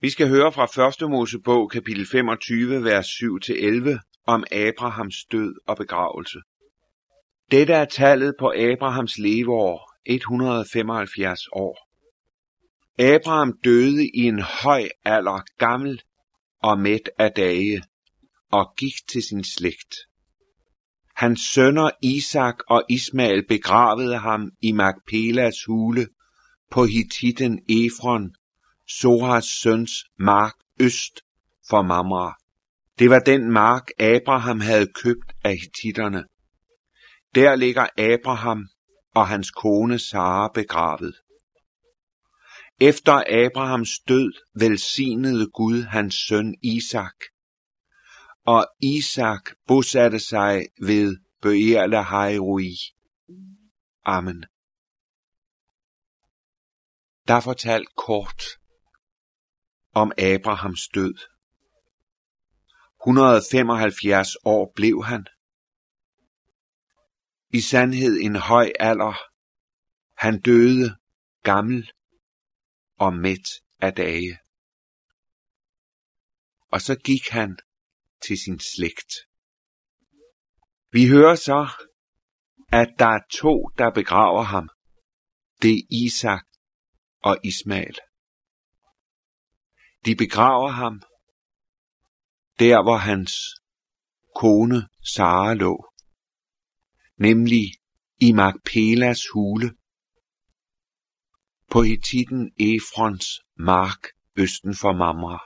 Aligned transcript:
Vi 0.00 0.10
skal 0.10 0.28
høre 0.28 0.52
fra 0.52 1.04
1. 1.04 1.10
Mosebog 1.10 1.70
kapitel 1.70 2.06
25, 2.06 2.84
vers 2.84 3.06
7-11 3.06 4.22
om 4.26 4.44
Abrahams 4.52 5.16
død 5.32 5.54
og 5.66 5.76
begravelse. 5.76 6.38
Dette 7.50 7.72
er 7.72 7.84
tallet 7.84 8.34
på 8.38 8.52
Abrahams 8.56 9.18
leveår, 9.18 9.92
175 10.06 11.40
år. 11.52 11.88
Abraham 12.98 13.52
døde 13.64 14.04
i 14.14 14.20
en 14.22 14.40
høj 14.40 14.88
alder, 15.04 15.40
gammel 15.58 16.02
og 16.62 16.80
mæt 16.80 17.10
af 17.18 17.32
dage, 17.32 17.82
og 18.52 18.74
gik 18.76 18.94
til 19.08 19.22
sin 19.22 19.44
slægt. 19.44 19.94
Hans 21.14 21.40
sønner 21.40 21.90
Isak 22.02 22.56
og 22.68 22.84
Ismael 22.88 23.46
begravede 23.48 24.18
ham 24.18 24.50
i 24.62 24.72
Magpelas 24.72 25.64
hule 25.66 26.08
på 26.70 26.84
Hittiten 26.84 27.60
Efron, 27.68 28.34
Soras 28.88 29.44
søns 29.44 30.04
mark 30.18 30.54
øst 30.80 31.20
for 31.68 31.82
Mamre. 31.82 32.34
Det 32.98 33.10
var 33.10 33.18
den 33.18 33.52
mark, 33.52 33.88
Abraham 33.98 34.60
havde 34.60 34.86
købt 34.86 35.32
af 35.44 35.56
hititterne. 35.56 36.24
Der 37.34 37.54
ligger 37.54 37.86
Abraham 37.98 38.68
og 39.14 39.28
hans 39.28 39.50
kone 39.50 39.98
Sara 39.98 40.48
begravet. 40.54 41.14
Efter 42.80 43.46
Abrahams 43.46 43.98
død 44.08 44.32
velsignede 44.60 45.50
Gud 45.50 45.82
hans 45.82 46.14
søn 46.14 46.54
Isak, 46.62 47.16
og 48.46 48.66
Isak 48.82 49.50
bosatte 49.66 50.18
sig 50.18 50.66
ved 50.80 51.16
Bøerle 51.42 52.02
Hairoi. 52.02 52.76
Amen. 54.04 54.44
Der 57.28 57.40
fortalt 57.40 57.88
kort 57.96 58.42
om 60.02 60.12
Abrahams 60.18 60.88
død. 60.88 61.14
175 63.02 64.36
år 64.44 64.72
blev 64.74 65.04
han. 65.04 65.26
I 67.50 67.60
sandhed 67.60 68.16
en 68.20 68.36
høj 68.36 68.72
alder. 68.80 69.14
Han 70.16 70.40
døde 70.40 70.96
gammel 71.42 71.92
og 72.98 73.14
mæt 73.14 73.48
af 73.80 73.94
dage. 73.94 74.38
Og 76.72 76.80
så 76.80 76.94
gik 76.94 77.28
han 77.28 77.58
til 78.26 78.38
sin 78.38 78.60
slægt. 78.60 79.12
Vi 80.90 81.08
hører 81.08 81.34
så, 81.34 81.68
at 82.72 82.88
der 82.98 83.06
er 83.06 83.20
to, 83.30 83.70
der 83.78 83.90
begraver 83.90 84.42
ham. 84.42 84.68
Det 85.62 85.70
er 85.70 85.82
Isak 85.90 86.46
og 87.22 87.36
Ismael. 87.44 87.98
De 90.06 90.14
begraver 90.16 90.70
ham 90.70 91.02
der, 92.58 92.82
hvor 92.82 92.96
hans 92.96 93.32
kone 94.34 94.88
Sara 95.14 95.54
lå, 95.54 95.92
nemlig 97.16 97.64
i 98.20 98.32
Magpelas 98.32 99.20
hule 99.32 99.76
på 101.70 101.82
Hittiten 101.82 102.52
Efrons 102.60 103.26
mark 103.56 104.02
østen 104.36 104.74
for 104.74 104.92
Mamre. 104.92 105.38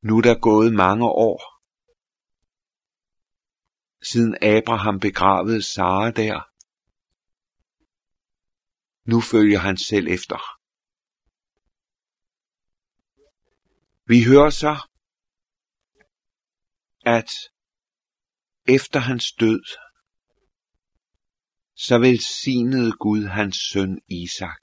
Nu 0.00 0.18
er 0.18 0.22
der 0.22 0.40
gået 0.40 0.74
mange 0.74 1.04
år, 1.04 1.40
siden 4.02 4.36
Abraham 4.42 5.00
begravede 5.00 5.62
Sara 5.62 6.10
der. 6.10 6.42
Nu 9.10 9.20
følger 9.20 9.58
han 9.58 9.76
selv 9.76 10.08
efter. 10.08 10.63
Vi 14.06 14.24
hører 14.24 14.50
så, 14.50 14.88
at 17.06 17.30
efter 18.68 18.98
hans 18.98 19.32
død, 19.32 19.64
så 21.76 21.98
velsignede 21.98 22.92
Gud 22.92 23.24
hans 23.24 23.56
søn 23.56 24.00
Isak. 24.08 24.60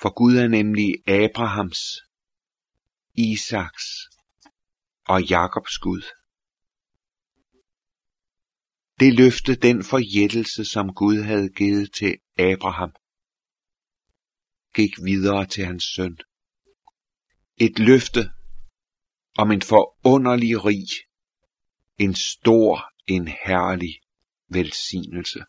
For 0.00 0.14
Gud 0.14 0.36
er 0.36 0.48
nemlig 0.48 1.08
Abrahams, 1.08 1.80
Isaks 3.14 3.84
og 5.04 5.22
Jakobs 5.22 5.78
Gud. 5.78 6.02
Det 9.00 9.14
løfte 9.14 9.56
den 9.56 9.84
forjættelse, 9.84 10.64
som 10.64 10.94
Gud 10.94 11.22
havde 11.22 11.48
givet 11.48 11.92
til 11.94 12.18
Abraham, 12.38 12.92
gik 14.74 14.94
videre 15.04 15.46
til 15.46 15.64
hans 15.64 15.84
søn. 15.84 16.18
Et 17.58 17.78
løfte 17.78 18.20
om 19.38 19.50
en 19.50 19.62
forunderlig 19.62 20.64
rig, 20.64 20.88
en 21.98 22.14
stor, 22.14 22.92
en 23.06 23.28
herlig 23.28 24.00
velsignelse. 24.48 25.40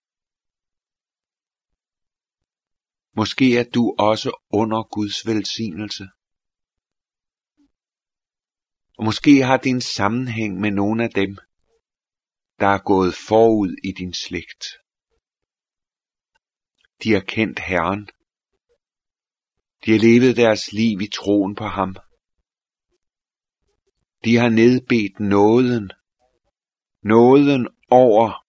Måske 3.16 3.57
er 3.57 3.63
du 3.63 3.95
også 4.00 4.44
under 4.50 4.84
Guds 4.84 5.25
velsignelse. 5.25 6.07
Og 8.97 9.03
måske 9.06 9.44
har 9.44 9.57
din 9.57 9.81
sammenhæng 9.81 10.59
med 10.59 10.72
nogle 10.72 11.03
af 11.03 11.09
dem, 11.09 11.38
der 12.59 12.68
er 12.68 12.84
gået 12.84 13.13
forud 13.28 13.75
i 13.84 13.91
din 13.91 14.13
slægt. 14.13 14.66
De 17.03 17.13
har 17.13 17.19
kendt 17.19 17.59
Herren. 17.59 18.09
De 19.85 19.91
har 19.91 19.99
levet 19.99 20.35
deres 20.35 20.71
liv 20.73 21.01
i 21.01 21.07
troen 21.07 21.55
på 21.55 21.63
ham. 21.63 21.95
De 24.23 24.35
har 24.35 24.49
nedbedt 24.49 25.19
nåden, 25.19 25.91
nåden 27.03 27.67
over 27.89 28.45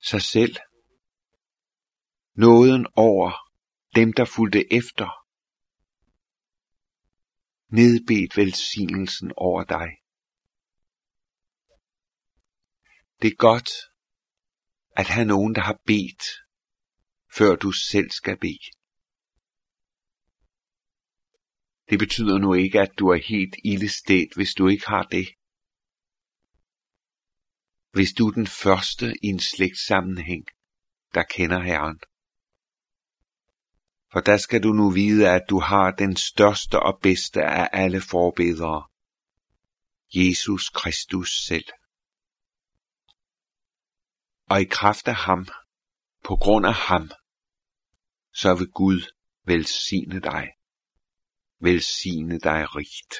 sig 0.00 0.22
selv, 0.22 0.56
nåden 2.34 2.86
over 2.96 3.32
dem, 3.94 4.12
der 4.12 4.24
fulgte 4.24 4.72
efter, 4.72 5.08
nedbedt 7.68 8.36
velsignelsen 8.36 9.32
over 9.36 9.64
dig. 9.64 9.88
Det 13.22 13.28
er 13.32 13.36
godt 13.36 13.70
at 14.96 15.06
have 15.06 15.26
nogen, 15.26 15.54
der 15.54 15.60
har 15.60 15.80
bedt, 15.86 16.22
før 17.38 17.56
du 17.56 17.72
selv 17.72 18.10
skal 18.10 18.38
bede. 18.38 18.77
Det 21.90 21.98
betyder 21.98 22.38
nu 22.38 22.54
ikke, 22.54 22.80
at 22.80 22.92
du 22.98 23.08
er 23.08 23.20
helt 23.28 23.56
ildestet, 23.64 24.28
hvis 24.34 24.54
du 24.54 24.68
ikke 24.68 24.86
har 24.86 25.02
det. 25.02 25.28
Hvis 27.92 28.12
du 28.12 28.28
er 28.28 28.32
den 28.32 28.46
første 28.46 29.14
i 29.22 29.26
en 29.26 29.40
slægtssammenhæng, 29.40 30.44
der 31.14 31.22
kender 31.22 31.60
Herren. 31.62 32.00
For 34.12 34.20
der 34.20 34.36
skal 34.36 34.62
du 34.62 34.72
nu 34.72 34.90
vide, 34.90 35.30
at 35.30 35.42
du 35.50 35.60
har 35.60 35.90
den 35.90 36.16
største 36.16 36.80
og 36.80 36.98
bedste 37.02 37.42
af 37.42 37.68
alle 37.72 38.00
forbedere. 38.00 38.88
Jesus 40.14 40.68
Kristus 40.68 41.46
selv. 41.46 41.68
Og 44.46 44.60
i 44.60 44.64
kraft 44.64 45.08
af 45.08 45.14
ham, 45.14 45.46
på 46.24 46.36
grund 46.36 46.66
af 46.66 46.74
ham, 46.74 47.10
så 48.32 48.54
vil 48.54 48.68
Gud 48.68 49.00
velsigne 49.44 50.20
dig 50.20 50.57
velsigne 51.60 52.38
dig 52.38 52.76
rigt. 52.76 53.14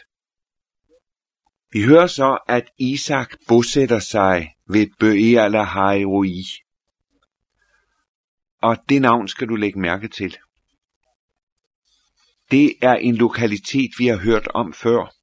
Vi 1.72 1.84
hører 1.84 2.06
så, 2.06 2.38
at 2.49 2.71
Isak 2.78 3.34
bosætter 3.49 3.99
sig 3.99 4.54
ved 4.69 4.87
Bøela 5.00 5.62
Hairoi. 5.62 6.44
Og 8.62 8.76
det 8.88 9.03
navn 9.03 9.28
skal 9.28 9.49
du 9.49 9.54
lægge 9.54 9.81
mærke 9.81 10.08
til. 10.08 10.37
Det 12.50 12.73
er 12.82 12.94
en 12.94 13.17
lokalitet, 13.17 13.90
vi 13.99 14.06
har 14.06 14.17
hørt 14.17 14.49
om 14.49 14.73
før, 14.73 15.14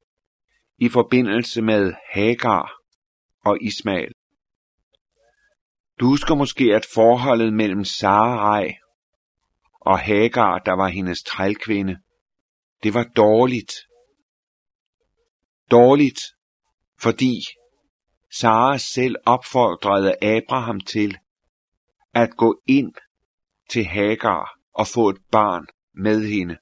i 0.77 0.89
forbindelse 0.89 1.61
med 1.61 1.93
Hagar 2.11 2.71
og 3.45 3.57
Ismael. 3.61 4.11
Du 5.99 6.05
husker 6.05 6.35
måske, 6.35 6.63
at 6.75 6.85
forholdet 6.93 7.53
mellem 7.53 7.83
Sarai 7.83 8.73
og 9.81 9.99
Hagar, 9.99 10.59
der 10.59 10.73
var 10.73 10.87
hendes 10.87 11.23
trælkvinde, 11.23 11.97
det 12.83 12.93
var 12.93 13.03
dårligt. 13.03 13.71
Dårligt, 15.71 16.19
fordi 17.01 17.41
Sara 18.39 18.77
selv 18.77 19.15
opfordrede 19.25 20.23
Abraham 20.23 20.79
til 20.79 21.17
at 22.13 22.37
gå 22.37 22.61
ind 22.67 22.93
til 23.69 23.85
Hagar 23.85 24.59
og 24.73 24.87
få 24.87 25.09
et 25.09 25.17
barn 25.31 25.65
med 25.93 26.27
hende. 26.27 26.57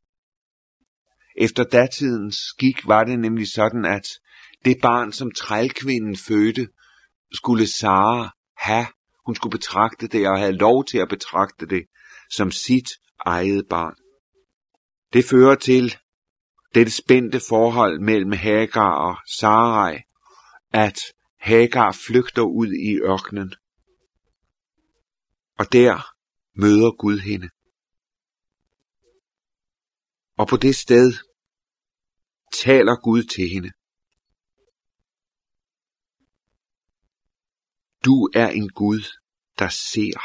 Efter 1.38 1.64
datidens 1.64 2.36
skik 2.36 2.88
var 2.88 3.04
det 3.04 3.20
nemlig 3.20 3.48
sådan, 3.52 3.86
at 3.86 4.08
det 4.66 4.78
barn, 4.82 5.12
som 5.12 5.32
trælkvinden 5.32 6.18
fødte, 6.18 6.68
skulle 7.34 7.68
Sara 7.68 8.36
have. 8.58 8.88
Hun 9.26 9.36
skulle 9.36 9.52
betragte 9.52 10.08
det 10.08 10.28
og 10.28 10.40
have 10.40 10.52
lov 10.52 10.86
til 10.86 10.98
at 10.98 11.10
betragte 11.10 11.66
det 11.66 11.86
som 12.32 12.52
sit 12.52 12.90
eget 13.26 13.66
barn. 13.70 13.96
Det 15.14 15.26
fører 15.26 15.56
til 15.56 15.98
dette 16.74 16.92
spændte 16.92 17.40
forhold 17.50 18.00
mellem 18.00 18.32
Hagar 18.32 18.94
og 18.94 19.18
Sarai, 19.28 20.02
at 20.70 21.00
Hagar 21.40 21.92
flygter 22.08 22.42
ud 22.42 22.68
i 22.68 22.96
ørkenen. 22.96 23.56
Og 25.60 25.66
der 25.72 26.14
møder 26.54 26.92
Gud 26.98 27.20
hende. 27.20 27.50
Og 30.38 30.48
på 30.48 30.58
det 30.58 30.76
sted 30.76 31.14
taler 32.64 32.96
Gud 32.96 33.24
til 33.24 33.50
hende. 33.50 33.72
Du 38.06 38.30
er 38.36 38.50
en 38.50 38.70
Gud, 38.70 39.02
der 39.60 39.70
ser. 39.70 40.20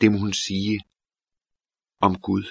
Det 0.00 0.12
må 0.12 0.18
hun 0.18 0.32
sige 0.32 0.80
om 2.00 2.20
Gud. 2.20 2.44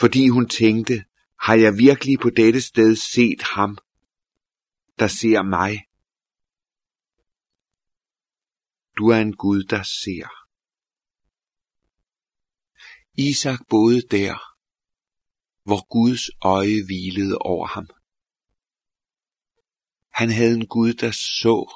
Fordi 0.00 0.28
hun 0.28 0.48
tænkte, 0.48 1.04
har 1.40 1.54
jeg 1.54 1.78
virkelig 1.78 2.18
på 2.18 2.30
dette 2.30 2.60
sted 2.60 2.96
set 2.96 3.42
ham, 3.42 3.78
der 4.98 5.08
ser 5.08 5.42
mig? 5.42 5.72
Du 8.98 9.08
er 9.08 9.20
en 9.20 9.36
Gud, 9.36 9.62
der 9.62 9.82
ser. 9.82 10.28
Isak 13.18 13.60
boede 13.68 14.02
der, 14.10 14.34
hvor 15.62 15.86
Guds 15.88 16.30
øje 16.42 16.84
hvilede 16.86 17.38
over 17.38 17.66
ham. 17.66 17.86
Han 20.12 20.30
havde 20.30 20.54
en 20.54 20.66
Gud, 20.66 20.92
der 20.92 21.10
så. 21.10 21.72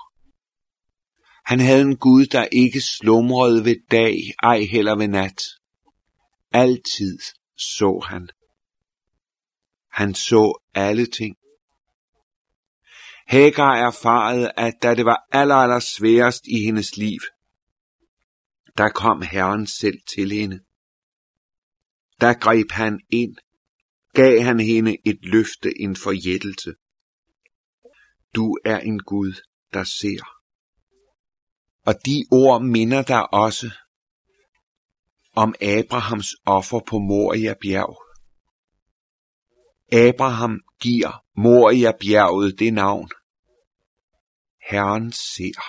Han 1.44 1.60
havde 1.60 1.82
en 1.82 1.96
Gud, 1.96 2.26
der 2.26 2.44
ikke 2.52 2.80
slumrede 2.80 3.64
ved 3.64 3.76
dag, 3.90 4.16
ej 4.42 4.60
heller 4.70 4.96
ved 4.96 5.08
nat. 5.08 5.40
Altid 6.50 7.18
så 7.56 8.04
han. 8.08 8.28
Han 9.90 10.14
så 10.14 10.60
alle 10.74 11.06
ting. 11.06 11.36
Hagar 13.26 13.74
erfarede, 13.74 14.52
at 14.56 14.74
da 14.82 14.94
det 14.94 15.04
var 15.04 15.26
aller, 15.32 15.54
aller 15.54 15.80
sværest 15.80 16.46
i 16.46 16.64
hendes 16.64 16.96
liv, 16.96 17.20
der 18.76 18.88
kom 18.88 19.22
Herren 19.22 19.66
selv 19.66 19.98
til 20.06 20.32
hende. 20.32 20.60
Der 22.20 22.34
greb 22.34 22.70
han 22.70 23.00
ind, 23.10 23.36
gav 24.14 24.40
han 24.40 24.60
hende 24.60 24.96
et 25.04 25.18
løfte, 25.22 25.80
en 25.80 25.96
forjættelse. 25.96 26.74
Du 28.34 28.58
er 28.64 28.78
en 28.78 28.98
Gud, 28.98 29.32
der 29.72 29.84
ser. 29.84 30.24
Og 31.86 31.94
de 32.06 32.24
ord 32.30 32.62
minder 32.62 33.02
dig 33.02 33.32
også 33.32 33.70
om 35.32 35.54
Abrahams 35.62 36.34
offer 36.46 36.80
på 36.80 36.98
Moria 36.98 37.54
bjerg. 37.60 37.96
Abraham 39.92 40.60
giver 40.80 41.24
Moria 41.36 41.92
bjerget 42.00 42.58
det 42.58 42.74
navn. 42.74 43.10
Herren 44.70 45.12
ser. 45.12 45.62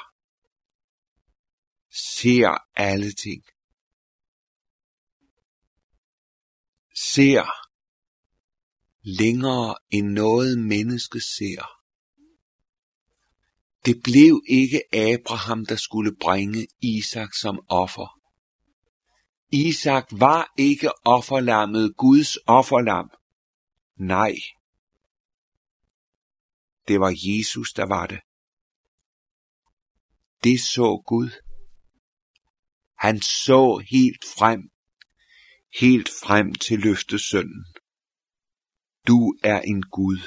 Ser 1.91 2.57
alle 2.75 3.11
ting. 3.11 3.43
Ser 6.95 7.43
længere 9.01 9.75
end 9.89 10.07
noget 10.07 10.59
menneske 10.59 11.19
ser. 11.19 11.65
Det 13.85 14.03
blev 14.03 14.41
ikke 14.49 14.81
Abraham, 14.93 15.65
der 15.65 15.75
skulle 15.75 16.15
bringe 16.21 16.67
Isak 16.81 17.33
som 17.41 17.59
offer. 17.69 18.22
Isak 19.53 20.07
var 20.11 20.53
ikke 20.57 20.91
offerlammet, 21.05 21.97
Guds 21.97 22.37
offerlam. 22.47 23.09
Nej, 23.99 24.35
det 26.87 26.99
var 26.99 27.13
Jesus, 27.27 27.73
der 27.73 27.85
var 27.85 28.07
det. 28.07 28.19
Det 30.43 30.61
så 30.61 31.03
Gud. 31.05 31.29
Han 32.97 33.21
så 33.21 33.83
helt 33.91 34.25
frem, 34.37 34.61
helt 35.79 36.09
frem 36.23 36.55
til 36.55 36.79
løftesønnen. 36.79 37.65
Du 39.07 39.35
er 39.43 39.61
en 39.61 39.83
Gud, 39.83 40.19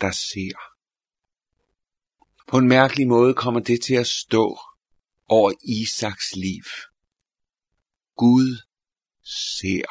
der 0.00 0.10
ser. 0.10 0.58
På 2.48 2.58
en 2.58 2.68
mærkelig 2.68 3.08
måde 3.08 3.34
kommer 3.34 3.60
det 3.60 3.82
til 3.82 3.94
at 3.94 4.06
stå 4.06 4.58
over 5.28 5.52
Isaks 5.64 6.36
liv. 6.36 6.89
Gud 8.20 8.62
ser. 9.24 9.90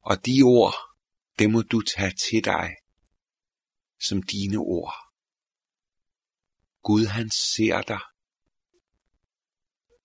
Og 0.00 0.26
de 0.26 0.42
ord, 0.42 0.74
det 1.38 1.50
må 1.50 1.62
du 1.62 1.82
tage 1.82 2.10
til 2.10 2.44
dig 2.44 2.76
som 4.00 4.22
dine 4.22 4.58
ord. 4.58 4.94
Gud 6.82 7.06
han 7.06 7.30
ser 7.30 7.82
dig. 7.82 8.00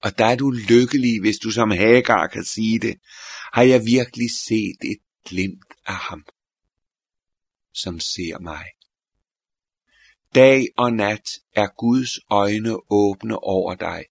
Og 0.01 0.17
der 0.17 0.25
er 0.25 0.35
du 0.35 0.51
lykkelig, 0.51 1.21
hvis 1.21 1.37
du 1.37 1.51
som 1.51 1.71
Hagar 1.71 2.27
kan 2.27 2.43
sige 2.43 2.79
det. 2.79 2.99
Har 3.53 3.63
jeg 3.63 3.85
virkelig 3.85 4.31
set 4.31 4.77
et 4.81 5.01
glimt 5.25 5.73
af 5.85 5.95
ham, 5.95 6.25
som 7.73 7.99
ser 7.99 8.39
mig. 8.39 8.65
Dag 10.35 10.67
og 10.77 10.93
nat 10.93 11.29
er 11.53 11.67
Guds 11.77 12.19
øjne 12.29 12.91
åbne 12.91 13.39
over 13.39 13.75
dig. 13.75 14.05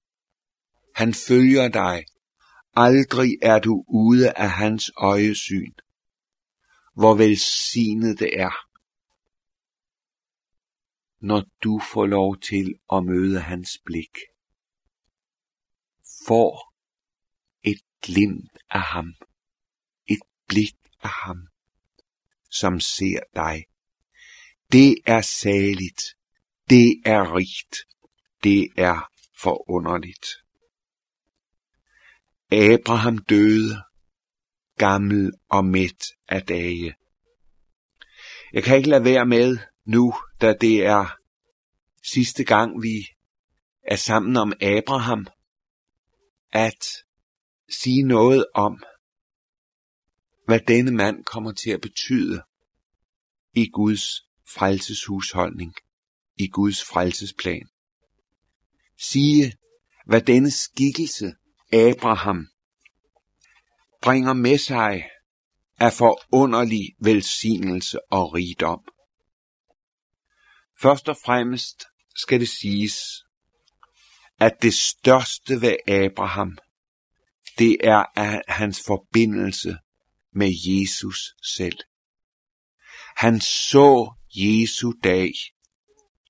Han 0.94 1.14
følger 1.14 1.68
dig. 1.68 2.04
Aldrig 2.74 3.38
er 3.42 3.58
du 3.58 3.84
ude 3.88 4.32
af 4.32 4.50
hans 4.50 4.90
øjesyn. 4.98 5.72
Hvor 6.94 7.14
velsignet 7.14 8.18
det 8.18 8.40
er, 8.40 8.72
når 11.22 11.44
du 11.64 11.80
får 11.92 12.06
lov 12.06 12.38
til 12.38 12.74
at 12.92 13.04
møde 13.04 13.40
hans 13.40 13.80
blik. 13.84 14.18
Får 16.26 16.74
et 17.62 17.80
glimt 18.02 18.58
af 18.70 18.80
ham. 18.82 19.14
Et 20.06 20.22
blik 20.48 20.76
af 21.02 21.10
ham, 21.10 21.48
som 22.50 22.80
ser 22.80 23.20
dig. 23.34 23.64
Det 24.72 24.94
er 25.06 25.20
saligt. 25.20 26.02
Det 26.70 27.02
er 27.04 27.36
rigt. 27.36 27.76
Det 28.44 28.68
er 28.76 29.10
forunderligt. 29.42 30.41
Abraham 32.52 33.18
døde, 33.18 33.82
gammel 34.78 35.32
og 35.48 35.64
mæt 35.64 36.04
af 36.28 36.42
dage. 36.42 36.94
Jeg 38.52 38.62
kan 38.62 38.76
ikke 38.76 38.88
lade 38.88 39.04
være 39.04 39.26
med 39.26 39.58
nu, 39.84 40.14
da 40.40 40.54
det 40.60 40.86
er 40.86 41.16
sidste 42.12 42.44
gang, 42.44 42.82
vi 42.82 43.06
er 43.82 43.96
sammen 43.96 44.36
om 44.36 44.52
Abraham, 44.60 45.26
at 46.52 46.86
sige 47.68 48.02
noget 48.02 48.46
om, 48.54 48.82
hvad 50.46 50.60
denne 50.60 50.90
mand 50.90 51.24
kommer 51.24 51.52
til 51.52 51.70
at 51.70 51.80
betyde 51.80 52.42
i 53.54 53.68
Guds 53.68 54.26
frelseshusholdning, 54.48 55.74
i 56.36 56.48
Guds 56.48 56.84
frelsesplan. 56.84 57.68
Sige, 58.98 59.52
hvad 60.06 60.20
denne 60.20 60.50
skikkelse 60.50 61.34
Abraham 61.72 62.48
bringer 64.02 64.32
med 64.32 64.58
sig 64.58 65.10
af 65.80 65.92
forunderlig 65.92 66.96
velsignelse 67.00 67.98
og 68.12 68.34
rigdom. 68.34 68.80
Først 70.82 71.08
og 71.08 71.16
fremmest 71.24 71.84
skal 72.16 72.40
det 72.40 72.48
siges, 72.48 73.24
at 74.40 74.62
det 74.62 74.74
største 74.74 75.60
ved 75.60 75.76
Abraham, 75.88 76.58
det 77.58 77.76
er 77.80 78.04
hans 78.52 78.82
forbindelse 78.86 79.76
med 80.32 80.52
Jesus 80.66 81.34
selv. 81.42 81.78
Han 83.16 83.40
så 83.40 84.14
Jesu 84.34 84.92
dag, 85.04 85.32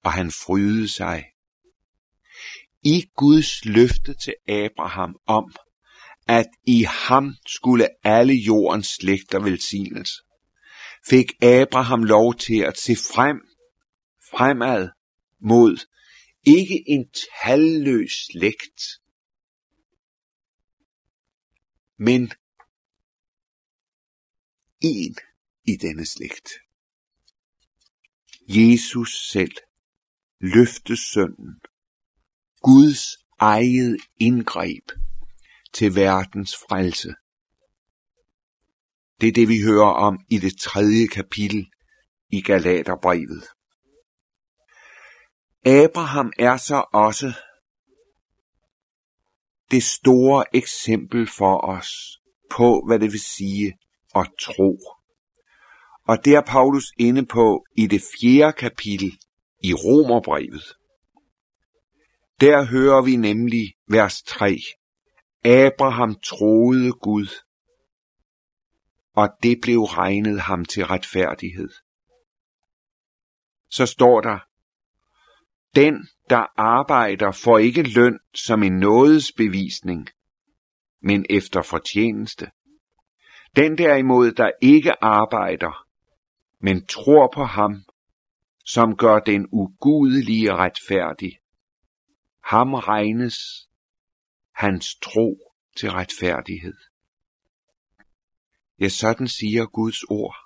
og 0.05 0.13
han 0.13 0.31
frydede 0.31 0.89
sig. 0.89 1.32
I 2.85 3.11
Guds 3.17 3.65
løfte 3.65 4.15
til 4.15 4.35
Abraham 4.49 5.17
om, 5.27 5.55
at 6.29 6.47
i 6.67 6.83
ham 6.83 7.35
skulle 7.47 7.89
alle 8.05 8.35
jordens 8.35 8.87
slægter 8.87 9.41
velsignes, 9.41 10.11
fik 11.09 11.43
Abraham 11.43 12.05
lov 12.05 12.35
til 12.35 12.59
at 12.59 12.79
se 12.79 12.97
frem, 12.97 13.41
fremad 14.31 14.89
mod 15.41 15.87
ikke 16.45 16.85
en 16.87 17.11
talløs 17.43 18.13
slægt, 18.31 18.83
men 21.99 22.33
en 24.81 25.17
i 25.65 25.77
denne 25.77 26.07
slægt. 26.07 26.49
Jesus 28.49 29.31
selv, 29.31 29.57
løftesønnen, 30.41 31.61
Guds 32.63 33.17
eget 33.39 33.97
indgreb 34.21 34.91
til 35.75 35.95
verdens 35.95 36.57
frelse. 36.57 37.15
Det 39.21 39.29
er 39.29 39.33
det, 39.33 39.49
vi 39.49 39.63
hører 39.65 39.91
om 39.91 40.19
i 40.31 40.39
det 40.39 40.59
tredje 40.59 41.07
kapitel 41.07 41.67
i 42.31 42.41
Galaterbrevet. 42.41 43.45
Abraham 45.65 46.33
er 46.39 46.57
så 46.57 46.85
også 46.93 47.33
det 49.71 49.83
store 49.83 50.45
eksempel 50.57 51.27
for 51.39 51.61
os 51.61 52.19
på, 52.51 52.85
hvad 52.87 52.99
det 52.99 53.13
vil 53.13 53.21
sige 53.21 53.79
at 54.15 54.31
tro. 54.41 54.79
Og 56.09 56.25
det 56.25 56.35
er 56.35 56.41
Paulus 56.41 56.85
inde 56.99 57.27
på 57.27 57.65
i 57.77 57.87
det 57.87 58.03
fjerde 58.21 58.53
kapitel 58.53 59.19
i 59.63 59.75
Romerbrevet. 59.75 60.77
Der 62.43 62.65
hører 62.65 63.03
vi 63.03 63.17
nemlig 63.17 63.75
vers 63.89 64.23
3. 64.23 64.59
Abraham 65.45 66.15
troede 66.15 66.93
Gud, 66.93 67.27
og 69.13 69.29
det 69.43 69.59
blev 69.63 69.79
regnet 69.81 70.41
ham 70.41 70.65
til 70.65 70.87
retfærdighed. 70.87 71.69
Så 73.71 73.87
står 73.87 74.21
der, 74.21 74.39
den, 75.75 76.09
der 76.31 76.61
arbejder, 76.61 77.33
får 77.33 77.59
ikke 77.59 77.83
løn 77.83 78.19
som 78.35 78.63
en 78.63 78.79
nådesbevisning, 78.79 80.09
men 81.03 81.27
efter 81.31 81.63
fortjeneste. 81.63 82.51
Den 83.57 83.79
derimod, 83.79 84.33
der 84.33 84.51
ikke 84.63 85.05
arbejder, 85.05 85.87
men 86.61 86.87
tror 86.87 87.31
på 87.35 87.45
ham, 87.45 87.85
som 88.65 88.97
gør 88.97 89.19
den 89.19 89.49
ugudelige 89.53 90.55
retfærdig. 90.55 91.42
Ham 92.53 92.75
regnes 92.75 93.69
hans 94.51 94.95
tro 94.95 95.57
til 95.77 95.91
retfærdighed. 95.91 96.77
Ja, 98.81 98.89
sådan 98.89 99.29
siger 99.29 99.67
Guds 99.67 100.03
ord. 100.03 100.37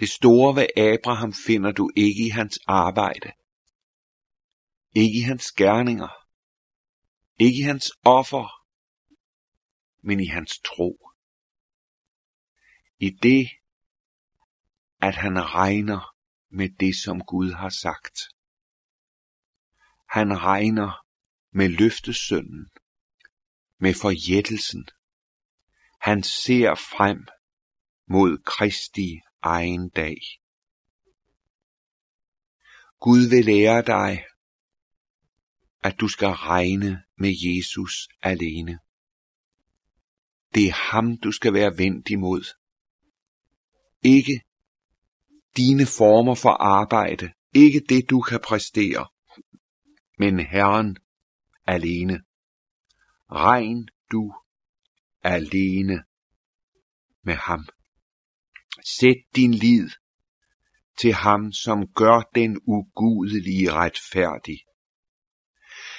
Det 0.00 0.08
store 0.08 0.56
ved 0.56 0.66
Abraham 0.76 1.32
finder 1.46 1.72
du 1.72 1.90
ikke 1.96 2.26
i 2.26 2.28
hans 2.28 2.58
arbejde, 2.66 3.32
ikke 4.94 5.18
i 5.18 5.22
hans 5.22 5.52
gerninger, 5.52 6.26
ikke 7.38 7.58
i 7.58 7.62
hans 7.62 7.92
offer, 8.04 8.66
men 10.00 10.20
i 10.20 10.26
hans 10.26 10.58
tro. 10.58 11.10
I 12.98 13.10
det, 13.10 13.48
at 15.00 15.14
han 15.14 15.54
regner 15.54 16.14
med 16.48 16.68
det, 16.68 16.96
som 16.96 17.20
Gud 17.20 17.52
har 17.52 17.68
sagt. 17.68 18.35
Han 20.16 20.42
regner 20.42 21.04
med 21.52 21.68
løftesønnen, 21.68 22.68
med 23.80 23.94
forjættelsen. 23.94 24.86
Han 26.00 26.22
ser 26.22 26.74
frem 26.74 27.26
mod 28.08 28.38
Kristi 28.44 29.20
egen 29.42 29.88
dag. 29.88 30.16
Gud 33.00 33.28
vil 33.30 33.44
lære 33.44 33.82
dig, 33.82 34.24
at 35.82 36.00
du 36.00 36.08
skal 36.08 36.28
regne 36.28 37.02
med 37.18 37.34
Jesus 37.46 38.08
alene. 38.22 38.78
Det 40.54 40.66
er 40.68 40.92
ham, 40.92 41.18
du 41.18 41.32
skal 41.32 41.52
være 41.52 41.78
vendt 41.78 42.10
imod. 42.10 42.44
Ikke 44.02 44.40
dine 45.56 45.86
former 45.86 46.34
for 46.34 46.50
arbejde, 46.50 47.32
ikke 47.54 47.80
det 47.88 48.10
du 48.10 48.20
kan 48.20 48.40
præstere, 48.44 49.08
men 50.18 50.40
Herren 50.40 50.96
alene. 51.66 52.22
Regn 53.30 53.88
du 54.12 54.34
alene 55.22 56.04
med 57.22 57.34
ham. 57.34 57.66
Sæt 58.84 59.16
din 59.36 59.54
lid 59.54 59.90
til 60.98 61.12
ham, 61.12 61.52
som 61.52 61.86
gør 61.94 62.30
den 62.34 62.60
ugudelige 62.66 63.72
retfærdig. 63.72 64.58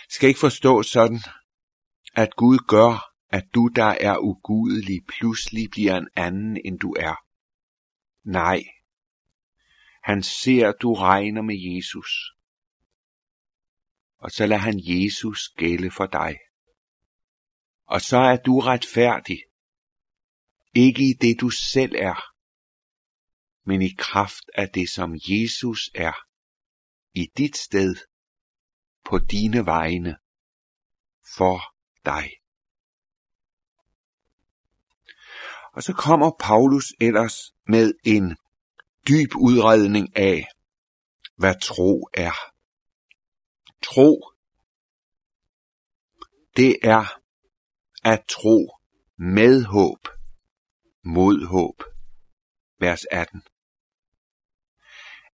Skal 0.09 0.27
ikke 0.29 0.39
forstå 0.39 0.83
sådan, 0.83 1.19
at 2.15 2.35
Gud 2.35 2.57
gør, 2.57 3.13
at 3.29 3.45
du, 3.55 3.67
der 3.75 3.95
er 4.01 4.17
ugudelig, 4.17 5.01
pludselig 5.07 5.69
bliver 5.71 5.97
en 5.97 6.09
anden, 6.15 6.57
end 6.65 6.79
du 6.79 6.93
er. 6.99 7.15
Nej. 8.23 8.63
Han 10.03 10.23
ser, 10.23 10.71
du 10.71 10.93
regner 10.93 11.41
med 11.41 11.55
Jesus. 11.59 12.36
Og 14.17 14.31
så 14.31 14.45
lader 14.45 14.61
han 14.61 14.81
Jesus 14.83 15.49
gælde 15.57 15.91
for 15.91 16.05
dig. 16.05 16.37
Og 17.85 18.01
så 18.01 18.17
er 18.17 18.37
du 18.37 18.59
retfærdig. 18.59 19.43
Ikke 20.73 21.03
i 21.03 21.13
det, 21.21 21.41
du 21.41 21.49
selv 21.49 21.95
er, 21.95 22.33
men 23.65 23.81
i 23.81 23.89
kraft 23.97 24.49
af 24.53 24.69
det, 24.69 24.89
som 24.89 25.15
Jesus 25.15 25.89
er, 25.95 26.13
i 27.13 27.31
dit 27.37 27.57
sted, 27.57 27.95
på 29.05 29.19
dine 29.19 29.65
vegne, 29.65 30.17
for 31.35 31.61
dig. 32.05 32.31
Og 35.73 35.83
så 35.83 35.93
kommer 35.93 36.31
Paulus 36.39 36.93
ellers 37.01 37.53
med 37.67 37.93
en 38.03 38.37
dyb 39.07 39.35
udredning 39.35 40.17
af, 40.17 40.47
hvad 41.35 41.55
tro 41.61 42.09
er. 42.13 42.56
Tro, 43.93 44.31
det 46.57 46.75
er 46.83 47.21
at 48.03 48.23
tro 48.29 48.71
med 49.17 49.63
håb, 49.63 50.07
mod 51.03 51.45
håb. 51.45 51.83
Vers 52.79 53.05
18. 53.11 53.41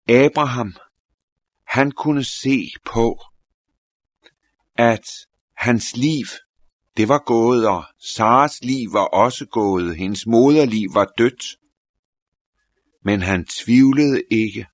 Abraham, 0.10 0.74
han 1.68 1.92
kunne 1.92 2.24
se 2.24 2.70
på, 2.86 3.20
at 4.76 5.06
hans 5.58 5.96
liv, 5.96 6.26
det 6.98 7.08
var 7.08 7.24
gået, 7.26 7.68
og 7.68 7.84
Saras 8.00 8.62
liv 8.62 8.94
var 8.94 9.08
også 9.08 9.46
gået, 9.46 9.98
hendes 9.98 10.26
moderliv 10.28 10.90
var 10.94 11.12
dødt. 11.18 11.58
Men 13.04 13.22
han 13.22 13.46
tvivlede 13.46 14.24
ikke 14.32 14.68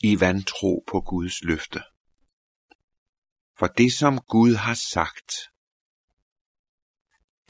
i 0.00 0.20
vantro 0.20 0.84
på 0.86 1.00
Guds 1.00 1.44
løfte. 1.44 1.82
For 3.58 3.66
det, 3.66 3.92
som 3.92 4.18
Gud 4.18 4.54
har 4.54 4.74
sagt, 4.74 5.32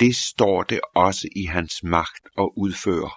det 0.01 0.17
står 0.17 0.63
det 0.63 0.81
også 0.95 1.29
i 1.37 1.45
hans 1.45 1.83
magt 1.83 2.29
at 2.39 2.51
udføre 2.57 3.11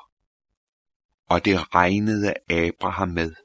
og 1.25 1.46
det 1.46 1.75
regnede 1.75 2.34
Abraham 2.50 3.10
med. 3.10 3.36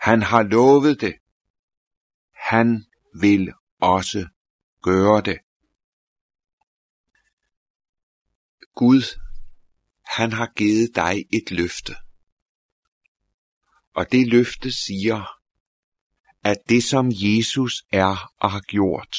Han 0.00 0.22
har 0.22 0.42
lovet 0.42 1.00
det. 1.00 1.14
Han 2.34 2.84
vil 3.20 3.52
også 3.80 4.28
gøre 4.82 5.20
det. 5.20 5.38
Gud, 8.74 9.02
han 10.16 10.32
har 10.32 10.52
givet 10.56 10.90
dig 10.94 11.26
et 11.32 11.50
løfte. 11.50 11.96
Og 13.94 14.12
det 14.12 14.28
løfte 14.28 14.72
siger, 14.72 15.35
at 16.46 16.58
det 16.68 16.84
som 16.84 17.06
Jesus 17.10 17.84
er 17.92 18.32
og 18.40 18.50
har 18.50 18.60
gjort, 18.60 19.16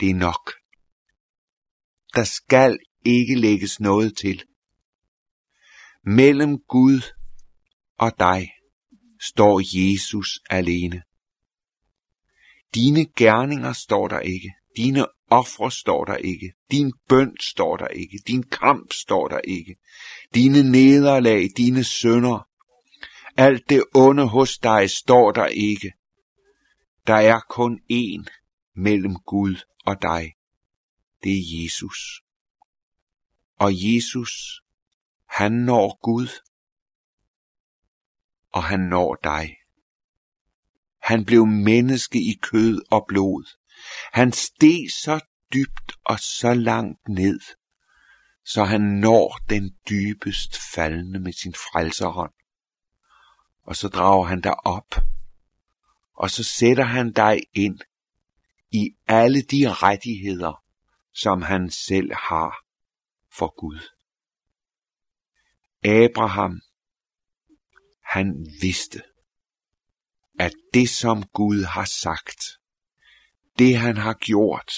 det 0.00 0.10
er 0.10 0.14
nok. 0.14 0.52
Der 2.14 2.24
skal 2.24 2.78
ikke 3.04 3.34
lægges 3.34 3.80
noget 3.80 4.16
til. 4.16 4.42
Mellem 6.04 6.58
Gud 6.58 7.00
og 7.98 8.12
dig 8.18 8.50
står 9.20 9.62
Jesus 9.78 10.40
alene. 10.50 11.02
Dine 12.74 13.06
gerninger 13.06 13.72
står 13.72 14.08
der 14.08 14.20
ikke. 14.20 14.54
Dine 14.76 15.06
ofre 15.30 15.70
står 15.70 16.04
der 16.04 16.16
ikke. 16.16 16.52
Din 16.70 16.92
bøn 17.08 17.36
står 17.40 17.76
der 17.76 17.88
ikke. 17.88 18.18
Din 18.26 18.42
kamp 18.42 18.92
står 18.92 19.28
der 19.28 19.40
ikke. 19.40 19.76
Dine 20.34 20.70
nederlag, 20.72 21.48
dine 21.56 21.84
sønder, 21.84 22.45
alt 23.36 23.68
det 23.68 23.84
onde 23.94 24.28
hos 24.28 24.58
dig 24.58 24.90
står 24.90 25.32
der 25.32 25.46
ikke. 25.46 25.92
Der 27.06 27.14
er 27.14 27.40
kun 27.40 27.80
én 27.92 28.24
mellem 28.74 29.16
Gud 29.26 29.56
og 29.86 30.02
dig. 30.02 30.34
Det 31.22 31.32
er 31.32 31.62
Jesus. 31.62 32.22
Og 33.58 33.70
Jesus 33.74 34.62
han 35.36 35.52
når 35.52 35.98
Gud, 36.02 36.28
og 38.52 38.64
han 38.64 38.80
når 38.80 39.14
dig. 39.14 39.56
Han 41.02 41.24
blev 41.24 41.46
menneske 41.46 42.18
i 42.18 42.38
kød 42.42 42.82
og 42.90 43.04
blod. 43.08 43.44
Han 44.12 44.32
steg 44.32 44.90
så 44.90 45.20
dybt 45.52 45.92
og 46.04 46.20
så 46.20 46.54
langt 46.54 47.08
ned, 47.08 47.40
så 48.44 48.64
han 48.64 48.80
når 48.80 49.38
den 49.48 49.76
dybest 49.88 50.56
faldende 50.74 51.20
med 51.20 51.32
sin 51.32 51.54
frelserhånd. 51.54 52.32
Og 53.66 53.76
så 53.76 53.88
drager 53.88 54.24
han 54.24 54.40
dig 54.40 54.66
op 54.66 54.94
og 56.16 56.30
så 56.30 56.44
sætter 56.44 56.84
han 56.84 57.12
dig 57.12 57.40
ind 57.54 57.80
i 58.70 58.96
alle 59.06 59.42
de 59.42 59.72
rettigheder, 59.72 60.64
som 61.14 61.42
han 61.42 61.70
selv 61.70 62.14
har 62.14 62.64
for 63.32 63.54
Gud. 63.60 63.80
Abraham, 65.84 66.60
han 68.04 68.46
vidste, 68.60 69.02
at 70.38 70.52
det 70.74 70.88
som 70.88 71.22
Gud 71.22 71.62
har 71.64 71.84
sagt, 71.84 72.44
det 73.58 73.76
han 73.78 73.96
har 73.96 74.14
gjort 74.14 74.72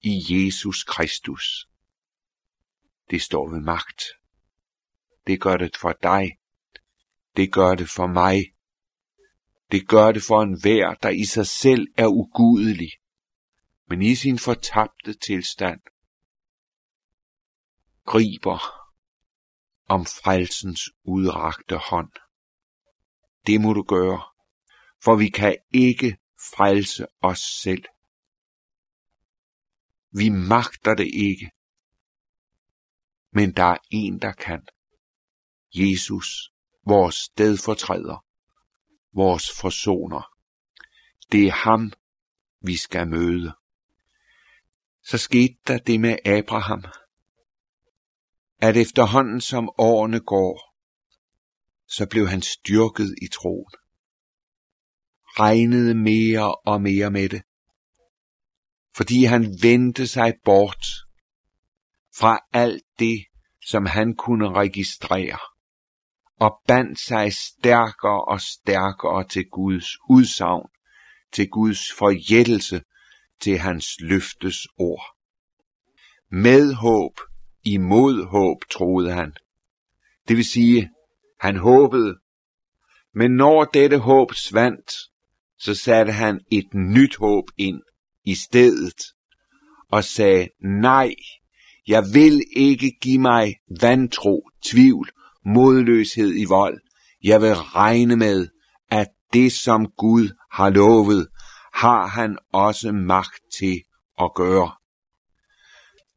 i 0.00 0.24
Jesus 0.28 0.84
Kristus, 0.84 1.68
det 3.10 3.22
står 3.22 3.50
ved 3.50 3.60
magt. 3.60 4.02
Det 5.26 5.40
gør 5.40 5.56
det 5.56 5.76
for 5.76 5.92
dig. 5.92 6.38
Det 7.36 7.52
gør 7.52 7.74
det 7.74 7.88
for 7.88 8.06
mig. 8.06 8.52
Det 9.72 9.88
gør 9.88 10.12
det 10.12 10.22
for 10.22 10.42
enhver, 10.42 10.94
der 10.94 11.08
i 11.08 11.24
sig 11.24 11.46
selv 11.46 11.86
er 11.96 12.06
ugudelig, 12.06 12.90
men 13.88 14.02
i 14.02 14.14
sin 14.14 14.38
fortabte 14.38 15.14
tilstand 15.14 15.80
griber 18.04 18.82
om 19.88 20.06
frelsens 20.06 20.90
udrakte 21.04 21.76
hånd. 21.76 22.12
Det 23.46 23.60
må 23.60 23.72
du 23.72 23.82
gøre, 23.82 24.22
for 25.04 25.16
vi 25.16 25.28
kan 25.28 25.56
ikke 25.74 26.16
frelse 26.56 27.06
os 27.22 27.40
selv. 27.62 27.84
Vi 30.10 30.28
magter 30.28 30.94
det 30.94 31.10
ikke. 31.14 31.50
Men 33.30 33.52
der 33.52 33.64
er 33.64 33.78
en, 33.90 34.20
der 34.20 34.32
kan. 34.32 34.66
Jesus, 35.74 36.51
vores 36.86 37.14
stedfortræder, 37.14 38.24
vores 39.14 39.50
forsoner. 39.60 40.32
Det 41.32 41.46
er 41.46 41.52
ham, 41.52 41.92
vi 42.60 42.76
skal 42.76 43.08
møde. 43.08 43.52
Så 45.04 45.18
skete 45.18 45.54
der 45.66 45.78
det 45.78 46.00
med 46.00 46.16
Abraham, 46.24 46.84
at 48.58 48.76
efterhånden 48.76 49.40
som 49.40 49.70
årene 49.78 50.20
går, 50.20 50.74
så 51.88 52.06
blev 52.06 52.28
han 52.28 52.42
styrket 52.42 53.14
i 53.22 53.26
troen. 53.26 53.72
Regnede 55.38 55.94
mere 55.94 56.54
og 56.54 56.82
mere 56.82 57.10
med 57.10 57.28
det, 57.28 57.42
fordi 58.96 59.24
han 59.24 59.58
vendte 59.62 60.06
sig 60.06 60.34
bort 60.44 60.86
fra 62.16 62.38
alt 62.52 62.84
det, 62.98 63.24
som 63.66 63.86
han 63.86 64.14
kunne 64.14 64.52
registrere, 64.52 65.38
og 66.40 66.60
bandt 66.68 67.00
sig 67.00 67.32
stærkere 67.32 68.24
og 68.24 68.40
stærkere 68.40 69.28
til 69.28 69.44
Guds 69.50 69.86
udsagn, 70.10 70.68
til 71.32 71.48
Guds 71.48 71.92
forjættelse, 71.98 72.82
til 73.40 73.58
hans 73.58 73.86
løftes 74.00 74.66
ord. 74.78 75.16
Med 76.30 76.74
håb, 76.74 77.20
imod 77.64 78.26
håb, 78.26 78.58
troede 78.70 79.12
han. 79.12 79.32
Det 80.28 80.36
vil 80.36 80.44
sige, 80.44 80.90
han 81.40 81.56
håbede, 81.56 82.18
men 83.14 83.30
når 83.30 83.64
dette 83.64 83.98
håb 83.98 84.34
svandt, 84.34 84.92
så 85.58 85.74
satte 85.74 86.12
han 86.12 86.40
et 86.50 86.74
nyt 86.74 87.16
håb 87.16 87.44
ind 87.58 87.82
i 88.24 88.34
stedet 88.34 89.02
og 89.88 90.04
sagde, 90.04 90.48
nej, 90.60 91.14
jeg 91.86 92.04
vil 92.14 92.42
ikke 92.56 92.90
give 93.00 93.18
mig 93.18 93.54
vantro, 93.80 94.50
tvivl, 94.64 95.10
modløshed 95.44 96.34
i 96.36 96.44
vold. 96.44 96.80
Jeg 97.24 97.42
vil 97.42 97.54
regne 97.54 98.16
med, 98.16 98.48
at 98.90 99.08
det 99.32 99.52
som 99.52 99.86
Gud 99.98 100.28
har 100.52 100.70
lovet, 100.70 101.28
har 101.74 102.06
han 102.06 102.38
også 102.52 102.92
magt 102.92 103.40
til 103.58 103.82
at 104.20 104.30
gøre. 104.34 104.72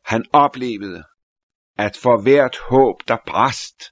Han 0.05 0.25
oplevede, 0.33 1.03
at 1.77 1.97
for 1.97 2.21
hvert 2.21 2.57
håb, 2.69 2.95
der 3.07 3.17
brast, 3.27 3.83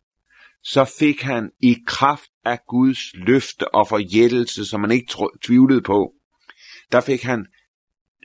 så 0.63 0.85
fik 0.99 1.21
han 1.21 1.51
i 1.59 1.75
kraft 1.87 2.29
af 2.45 2.59
Guds 2.67 3.13
løfte 3.13 3.75
og 3.75 3.87
forjættelse, 3.87 4.65
som 4.65 4.81
man 4.81 4.91
ikke 4.91 5.13
tvivlede 5.43 5.81
på, 5.81 6.13
der 6.91 7.01
fik 7.01 7.23
han 7.23 7.47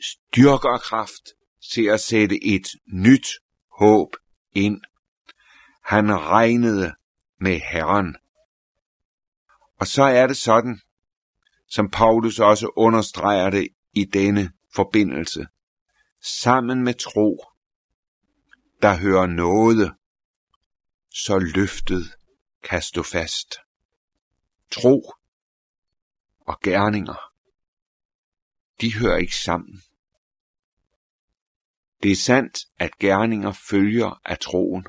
styrke 0.03 0.68
og 0.68 0.81
kraft 0.81 1.23
til 1.73 1.85
at 1.85 2.01
sætte 2.01 2.44
et 2.44 2.66
nyt 2.92 3.29
håb 3.79 4.09
ind. 4.53 4.81
Han 5.85 6.21
regnede 6.21 6.94
med 7.40 7.61
Herren. 7.70 8.16
Og 9.81 9.87
så 9.87 10.03
er 10.03 10.27
det 10.27 10.37
sådan, 10.37 10.81
som 11.66 11.90
Paulus 11.90 12.38
også 12.38 12.72
understreger 12.77 13.51
det 13.51 13.68
i 13.92 14.05
denne 14.05 14.53
forbindelse. 14.74 15.46
Sammen 16.20 16.85
med 16.85 16.94
tro, 16.94 17.44
der 18.83 18.96
hører 18.96 19.27
noget, 19.27 19.94
så 21.11 21.38
løftet 21.38 22.05
kan 22.62 22.83
stå 22.83 23.03
fast. 23.03 23.55
Tro 24.70 25.12
og 26.40 26.61
gerninger, 26.61 27.33
de 28.81 28.94
hører 28.94 29.16
ikke 29.16 29.37
sammen. 29.37 29.83
Det 32.03 32.12
er 32.12 32.16
sandt, 32.16 32.59
at 32.79 32.98
gerninger 32.98 33.53
følger 33.53 34.20
af 34.24 34.38
troen, 34.38 34.87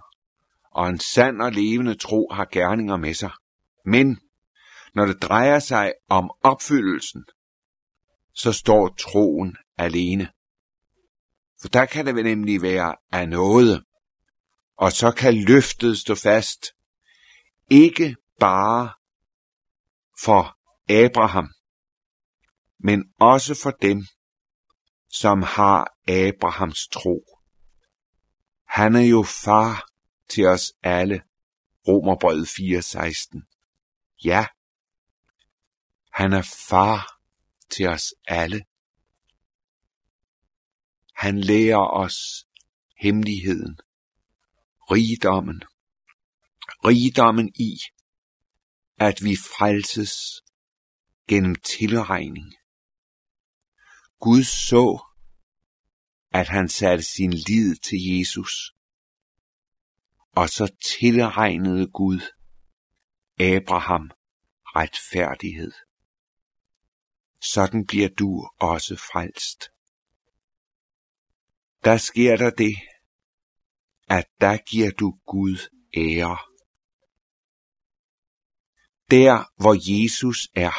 og 0.79 0.89
en 0.89 0.99
sand 0.99 1.41
og 1.41 1.51
levende 1.51 1.95
tro 1.95 2.29
har 2.31 2.47
gerninger 2.51 2.97
med 2.97 3.13
sig. 3.13 3.31
Men 3.85 4.19
når 4.93 5.05
det 5.05 5.21
drejer 5.21 5.59
sig 5.59 5.93
om 6.09 6.31
opfyldelsen, 6.43 7.25
så 8.35 8.51
står 8.51 8.87
troen 8.87 9.57
alene. 9.77 10.31
For 11.61 11.67
der 11.67 11.85
kan 11.85 12.05
det 12.05 12.23
nemlig 12.23 12.61
være 12.61 12.95
af 13.11 13.29
noget, 13.29 13.83
og 14.77 14.91
så 14.91 15.11
kan 15.11 15.35
løftet 15.35 15.97
stå 15.97 16.15
fast, 16.15 16.65
ikke 17.69 18.15
bare 18.39 18.89
for 20.23 20.57
Abraham, 20.89 21.49
men 22.79 23.03
også 23.19 23.59
for 23.63 23.71
dem, 23.71 24.05
som 25.09 25.41
har 25.41 25.93
Abrahams 26.07 26.87
tro. 26.87 27.25
Han 28.67 28.95
er 28.95 29.07
jo 29.09 29.23
far 29.23 29.88
til 30.29 30.45
os 30.45 30.73
alle. 30.83 31.21
Romerbrevet 31.87 32.47
4:16. 32.47 33.41
Ja, 34.23 34.45
han 36.11 36.33
er 36.33 36.41
far 36.69 37.21
til 37.69 37.87
os 37.87 38.13
alle. 38.27 38.65
Han 41.15 41.41
lærer 41.41 41.87
os 42.03 42.47
hemmeligheden, 42.99 43.79
rigdommen, 44.91 45.63
rigdommen 46.85 47.51
i, 47.55 47.79
at 48.97 49.23
vi 49.23 49.35
frelses 49.35 50.41
gennem 51.27 51.55
tilregning. 51.55 52.55
Gud 54.19 54.43
så, 54.43 55.05
at 56.31 56.47
han 56.47 56.69
satte 56.69 57.03
sin 57.03 57.33
lid 57.33 57.75
til 57.75 57.99
Jesus. 58.17 58.75
Og 60.35 60.49
så 60.49 60.75
tilregnede 60.99 61.87
Gud 61.87 62.21
Abraham 63.39 64.11
retfærdighed. 64.75 65.71
Sådan 67.41 67.85
bliver 67.85 68.09
du 68.09 68.49
også 68.59 68.95
frelst. 68.95 69.71
Der 71.83 71.97
sker 71.97 72.37
der 72.37 72.49
det, 72.49 72.75
at 74.09 74.25
der 74.41 74.57
giver 74.57 74.91
du 74.91 75.19
Gud 75.25 75.57
ære. 75.97 76.37
Der, 79.11 79.61
hvor 79.61 79.75
Jesus 79.99 80.49
er, 80.55 80.73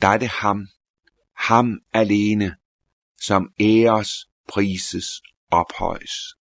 der 0.00 0.08
er 0.08 0.18
det 0.18 0.28
ham, 0.28 0.68
ham 1.36 1.80
alene, 1.92 2.56
som 3.20 3.54
æres, 3.60 4.28
prises, 4.48 5.22
ophøjes. 5.50 6.36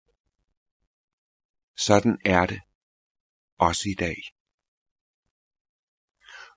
Sådan 1.80 2.18
er 2.24 2.46
det 2.46 2.60
også 3.58 3.88
i 3.88 3.94
dag. 3.94 4.16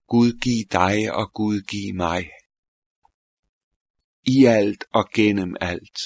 Gud 0.07 0.39
giv 0.39 0.65
dig 0.71 1.13
og 1.13 1.33
Gud 1.33 1.61
giv 1.61 1.95
mig. 1.95 2.29
I 4.23 4.45
alt 4.45 4.83
og 4.93 5.09
gennem 5.15 5.55
alt. 5.61 5.99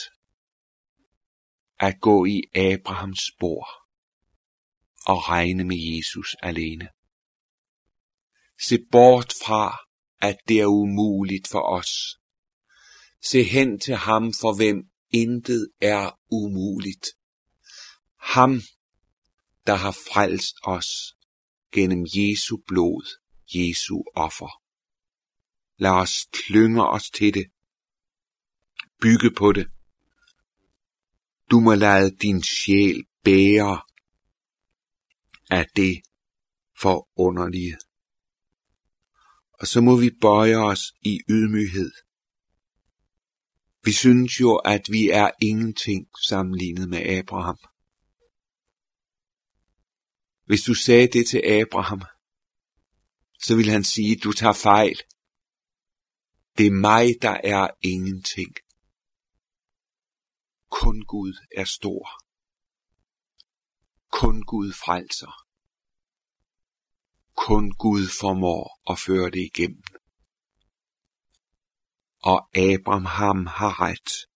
At 1.80 2.00
gå 2.02 2.26
i 2.26 2.42
Abrahams 2.56 3.20
spor 3.20 3.68
og 5.06 5.30
regne 5.30 5.64
med 5.64 5.78
Jesus 5.78 6.36
alene. 6.42 6.90
Se 8.68 8.78
bort 8.92 9.34
fra, 9.46 9.78
at 10.22 10.38
det 10.48 10.62
er 10.62 10.66
umuligt 10.66 11.48
for 11.48 11.62
os. 11.62 12.20
Se 13.22 13.44
hen 13.44 13.80
til 13.80 13.96
ham, 13.96 14.34
for 14.34 14.56
hvem 14.56 14.90
intet 15.10 15.70
er 15.82 16.20
umuligt. 16.32 17.08
Ham, 18.20 18.62
der 19.68 19.76
har 19.76 19.92
frelst 19.92 20.56
os 20.64 20.88
gennem 21.72 22.06
Jesu 22.16 22.58
blod, 22.68 23.06
Jesu 23.56 24.04
offer. 24.16 24.62
Lad 25.78 25.92
os 25.92 26.28
klynge 26.32 26.88
os 26.88 27.10
til 27.10 27.34
det. 27.34 27.46
Bygge 29.02 29.32
på 29.38 29.52
det. 29.52 29.68
Du 31.52 31.60
må 31.60 31.74
lade 31.76 32.16
din 32.16 32.44
sjæl 32.44 33.06
bære 33.24 33.82
af 35.50 35.66
det 35.76 36.02
forunderlige. 36.80 37.78
Og 39.54 39.68
så 39.68 39.82
må 39.82 39.96
vi 39.96 40.10
bøje 40.22 40.58
os 40.58 40.94
i 41.02 41.20
ydmyghed. 41.30 41.92
Vi 43.84 43.92
synes 43.92 44.40
jo, 44.42 44.56
at 44.56 44.82
vi 44.90 45.10
er 45.10 45.32
ingenting 45.42 46.08
sammenlignet 46.28 46.90
med 46.90 47.00
Abraham. 47.00 47.58
Hvis 50.48 50.62
du 50.62 50.74
sagde 50.74 51.08
det 51.08 51.28
til 51.28 51.42
Abraham, 51.46 52.02
så 53.40 53.56
vil 53.56 53.70
han 53.70 53.84
sige, 53.84 54.16
du 54.16 54.32
tager 54.32 54.54
fejl. 54.54 54.98
Det 56.58 56.68
er 56.68 56.72
mig, 56.72 57.16
der 57.22 57.38
er 57.44 57.68
ingenting. 57.82 58.56
Kun 60.70 61.02
Gud 61.02 61.34
er 61.58 61.64
stor. 61.64 62.24
Kun 64.12 64.44
Gud 64.44 64.74
frelser. 64.74 65.46
Kun 67.36 67.72
Gud 67.72 68.08
formår 68.20 68.92
at 68.92 69.00
føre 69.00 69.30
det 69.32 69.40
igennem. 69.40 69.84
Og 72.20 72.58
Abraham 72.58 73.46
har 73.46 73.82
ret. 73.82 74.28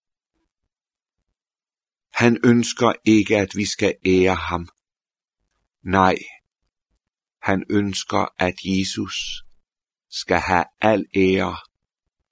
Han 2.14 2.38
ønsker 2.44 2.94
ikke, 3.06 3.38
at 3.38 3.56
vi 3.56 3.66
skal 3.66 3.96
ære 4.06 4.36
ham. 4.36 4.70
Nej, 5.82 6.16
han 7.42 7.64
ønsker, 7.70 8.36
at 8.38 8.56
Jesus 8.66 9.44
skal 10.10 10.40
have 10.40 10.66
al 10.82 11.06
ære, 11.16 11.58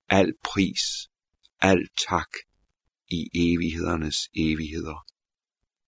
al 0.09 0.33
pris, 0.43 1.09
al 1.61 1.87
tak 2.09 2.29
i 3.07 3.29
evighedernes 3.33 4.29
evigheder. 4.35 5.05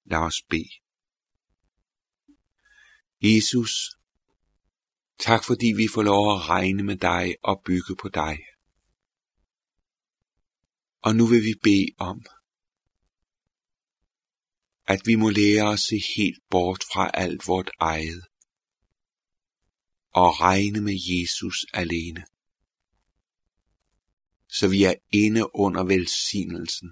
Lad 0.06 0.20
os 0.20 0.42
bede. 0.50 0.70
Jesus, 3.22 3.98
tak 5.20 5.44
fordi 5.44 5.74
vi 5.78 5.88
får 5.94 6.04
lov 6.04 6.36
at 6.36 6.50
regne 6.50 6.84
med 6.84 6.98
dig 6.98 7.36
og 7.44 7.62
bygge 7.66 7.96
på 8.02 8.10
dig. 8.10 8.38
Og 11.02 11.16
nu 11.16 11.26
vil 11.28 11.44
vi 11.44 11.54
bede 11.64 11.88
om, 11.98 12.26
at 14.94 15.02
vi 15.06 15.16
må 15.16 15.30
lære 15.30 15.74
at 15.74 15.80
se 15.80 16.02
helt 16.16 16.40
bort 16.50 16.84
fra 16.94 17.12
alt 17.14 17.48
vort 17.48 17.70
eget 17.80 18.24
og 20.14 20.42
regne 20.42 20.82
med 20.82 20.98
Jesus 21.10 21.66
alene. 21.74 22.26
Så 24.48 24.68
vi 24.68 24.84
er 24.84 24.94
inde 25.12 25.56
under 25.56 25.84
velsignelsen, 25.84 26.92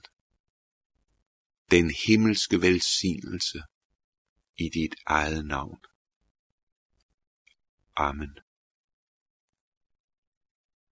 den 1.72 1.92
himmelske 2.06 2.62
velsignelse 2.62 3.62
i 4.58 4.70
dit 4.70 4.96
eget 5.06 5.46
navn. 5.46 5.80
Amen. 7.96 8.40